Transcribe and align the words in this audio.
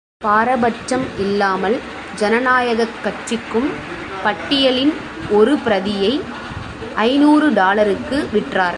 பாரபட்சம் 0.23 1.05
இல்லாமல் 1.19 1.79
ஜனநாயகக் 2.15 2.97
கட்சிக்கும் 3.03 3.69
பட்டியலின் 4.23 4.93
ஒரு 5.29 5.57
பிரதியை 5.57 6.21
ஐநூறு 6.95 7.53
டாலருக்கு 7.53 8.27
விற்றார். 8.33 8.69